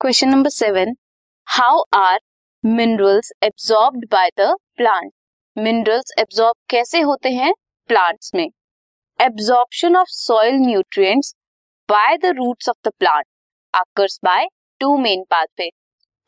[0.00, 0.96] Question number seven
[1.46, 2.20] how are
[2.64, 5.12] minerals absorbed by the plant
[5.58, 7.52] minerals absorb कैसे होते हैं
[7.88, 8.50] plants में?
[9.20, 11.34] Absorption of soil nutrients
[11.90, 13.24] by the roots of the plant
[13.74, 14.46] occurs by
[14.80, 15.70] two main pathway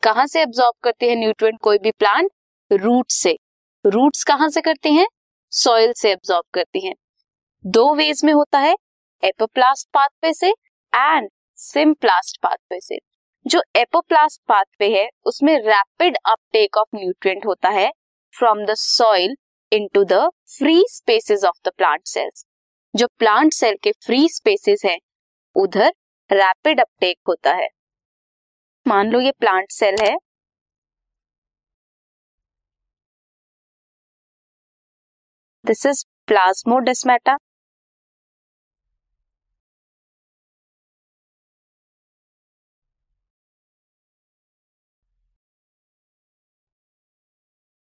[0.03, 2.31] कहाँ से absorb करते हैं nutrient कोई भी प्लांट
[2.71, 3.37] रूट से.
[3.85, 5.07] रूट्स कहाँ से करते हैं?
[5.51, 6.93] सॉइल से एब्सॉर्ब करती हैं.
[7.65, 8.75] दो वेज में होता है.
[9.23, 10.49] एपोप्लास्ट पाथवे से
[10.95, 13.12] एंड सिम्प्लास्ट पाथवे से.
[13.45, 17.89] जो एपोप्लास्ट पाथवे है, उसमें रैपिड अपटेक ऑफ़ न्यूट्रिएंट होता है
[18.33, 19.35] from the soil
[19.71, 20.19] into the
[20.57, 22.45] free spaces of the plant cells
[22.93, 24.97] जो प्लांट सेल के फ्री स्पेसेस हैं,
[25.55, 25.91] उधर
[26.29, 27.67] रैपिड अपटेक होता है।
[28.85, 30.15] मान लो ये प्लांट सेल है।
[35.65, 37.37] दिस इज़ प्लाज्मोडेस्मेटा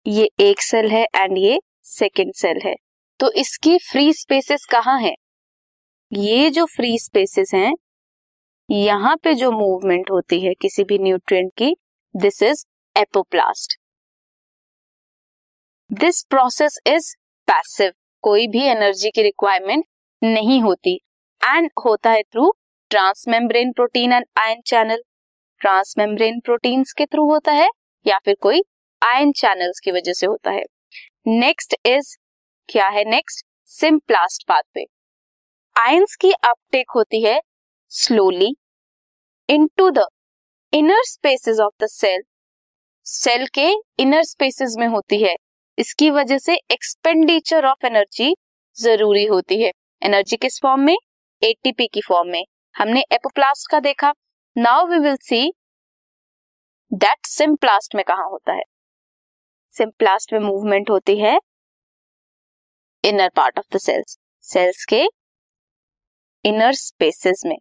[0.07, 2.75] ये एक सेल है एंड ये सेकेंड सेल है।
[3.21, 5.15] तो इसकी फ्री स्पेसेस कहाँ है?
[6.13, 7.73] ये जो फ्री स्पेसेस हैं,
[8.69, 11.75] यहाँ पे जो मूवमेंट होती है किसी भी न्यूट्रिएंट की
[12.15, 12.65] this is
[12.97, 13.79] apoplast
[15.91, 17.15] this process is
[17.49, 17.93] passive
[18.25, 19.85] कोई भी एनर्जी की रिक्वायरमेंट
[20.23, 20.95] नहीं होती।
[21.41, 22.51] एंड होता है through
[22.91, 25.03] transmembrane protein and ion channel
[25.61, 27.69] transmembrane proteins के थ्रू होता है
[28.07, 28.63] या फिर कोई
[29.05, 30.63] आयन चैनल्स की वजह से होता है।
[31.27, 32.17] नेक्स्ट इज़
[32.69, 34.85] क्या है नेक्स्ट सिम्प्लास्ट पाथवे
[35.77, 37.41] आयंस की अपटेक होती है
[37.93, 38.55] slowly
[39.49, 40.07] into the
[40.73, 42.23] inner spaces of the cell
[43.07, 45.35] cell के इनर स्पेसेस में होती है।
[45.79, 48.35] इसकी वजह से एक्सपेंडिचर ऑफ़ एनर्जी
[48.77, 49.71] ज़रूरी होती है।
[50.03, 50.97] एनर्जी किस फॉर्म में?
[51.43, 52.45] एटीपी की फॉर्म में।
[52.75, 54.13] हमने एपोप्लास्ट का देखा।
[54.57, 55.53] Now we will see
[56.93, 58.63] that symplast में कहा होता है।
[59.79, 61.39] सिम्प्लास्ट में मूवमेंट होती है
[63.05, 65.05] inner part of the cells cells के
[66.45, 67.57] इनर स्पेसेस में।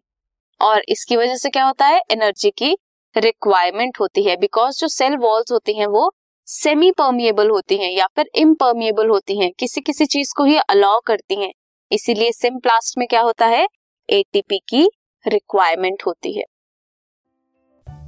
[0.60, 2.00] और इसकी वजह से क्या होता है?
[2.10, 2.76] एनर्जी की
[3.16, 6.10] रिक्वायरमेंट होती है बिकॉज़ जो सेल वॉल्स होती हैं वो
[6.48, 11.00] सेमी परमिएबल होती हैं या फिर इम्परमिएबल होती हैं। किसी किसी चीज़ को ही अलाउ
[11.00, 11.52] करती हैं।
[11.92, 13.66] इसीलिए सिम्प्लास्ट में क्या होता है?
[14.10, 14.88] एटीपी की
[15.26, 16.44] रिक्वायरमेंट होती है।